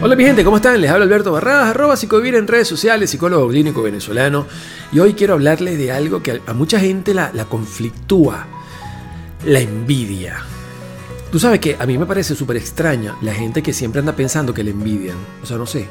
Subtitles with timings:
[0.00, 0.80] Hola mi gente, ¿cómo están?
[0.80, 4.46] Les habla Alberto Barradas, arroba psicovivir en redes sociales, psicólogo clínico venezolano.
[4.92, 8.46] Y hoy quiero hablarles de algo que a mucha gente la, la conflictúa,
[9.44, 10.36] la envidia.
[11.32, 14.54] Tú sabes que a mí me parece súper extraña la gente que siempre anda pensando
[14.54, 15.16] que le envidian.
[15.42, 15.88] O sea, no sé.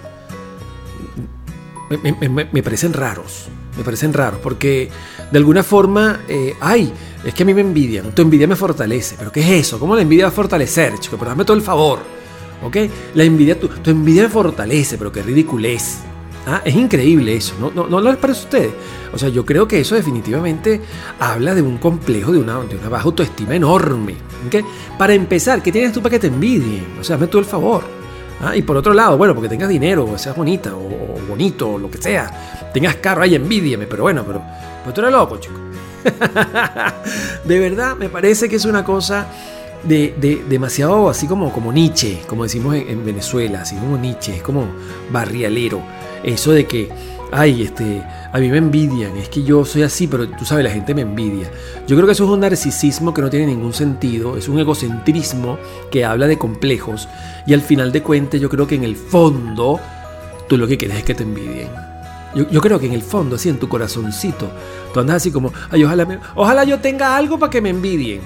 [1.89, 3.49] Me, parecen raros.
[3.77, 4.89] Me parecen raros porque
[5.29, 6.93] de alguna forma, eh, ay,
[7.25, 8.15] es que a mí me envidian.
[8.15, 9.15] Tu envidia me fortalece.
[9.19, 9.79] ¿Pero qué es eso?
[9.79, 11.17] ¿Cómo la envidia va a fortalecer, chico?
[11.17, 11.99] Pero dame todo el favor.
[12.63, 12.77] ¿Ok?
[13.13, 15.99] La envidia, tu, tu envidia me fortalece, pero qué ridiculez.
[16.49, 16.61] ¿Ah?
[16.63, 17.71] Es increíble eso, ¿no?
[17.71, 18.71] ¿No, no les parece a ustedes?
[19.11, 20.79] O sea, yo creo que eso definitivamente
[21.19, 24.15] habla de un complejo, de una, de una baja autoestima enorme.
[24.47, 24.63] ¿okay?
[24.97, 26.87] Para empezar, ¿qué tienes tú para que te envidien?
[27.01, 27.83] O sea, hazme tú el favor.
[28.41, 28.55] ¿Ah?
[28.55, 31.91] Y por otro lado, bueno, porque tengas dinero, o seas bonita, o, bonito, o lo
[31.91, 32.69] que sea.
[32.73, 34.41] Tengas carro, ahí envidiame, pero bueno, pero,
[34.83, 35.55] pero tú eres loco, chico.
[37.43, 39.27] de verdad, me parece que es una cosa
[39.83, 44.65] de, demasiado así como, como Nietzsche, como decimos en, Venezuela, así como Nietzsche, es como
[45.11, 45.81] barrialero.
[46.23, 46.89] Eso de que,
[47.31, 50.71] ay, este, a mí me envidian, es que yo soy así, pero tú sabes, la
[50.71, 51.49] gente me envidia.
[51.87, 55.57] Yo creo que eso es un narcisismo que no tiene ningún sentido, es un egocentrismo
[55.91, 57.07] que habla de complejos
[57.45, 59.79] y al final de cuentas yo creo que en el fondo
[60.47, 61.96] tú lo que quieres es que te envidien.
[62.37, 64.51] Yo, creo que en el fondo, así en tu corazoncito,
[64.93, 68.21] tú andas así como, ay, ojalá, ojalá yo tenga algo para que me envidien.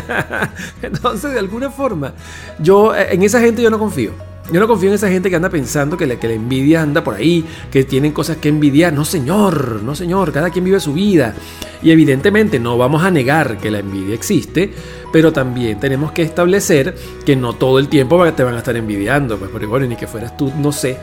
[0.82, 2.14] Entonces, de alguna forma,
[2.58, 4.10] yo eh, en esa gente yo no confío.
[4.50, 7.04] Yo no confío en esa gente que anda pensando que la, que la envidia anda
[7.04, 8.92] por ahí, que tienen cosas que envidiar.
[8.92, 11.34] No, señor, no, señor, cada quien vive su vida.
[11.80, 14.72] Y evidentemente no vamos a negar que la envidia existe,
[15.12, 19.38] pero también tenemos que establecer que no todo el tiempo te van a estar envidiando.
[19.38, 20.96] Pues, pero bueno, ni que fueras tú, no sé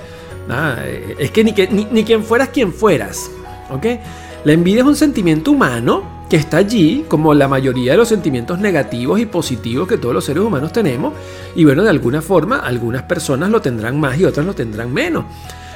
[0.50, 3.30] Ah, eh, es que ni, que ni, quien fueras quien fueras.
[3.70, 3.86] ¿ok?
[4.44, 8.60] La envidia es un sentimiento humano que está allí, como la mayoría de los sentimientos
[8.60, 11.14] negativos y positivos que todos los seres humanos tenemos.
[11.56, 15.26] Y bueno, de alguna forma, algunas personas lo tendrán más y otras lo tendrán menos.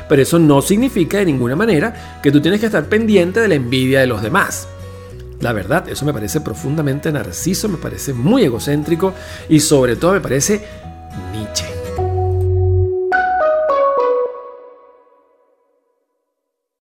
[0.07, 3.55] Pero eso no significa de ninguna manera que tú tienes que estar pendiente de la
[3.55, 4.67] envidia de los demás.
[5.39, 9.13] La verdad, eso me parece profundamente narciso, me parece muy egocéntrico
[9.47, 10.61] y sobre todo me parece
[11.31, 11.88] Nietzsche.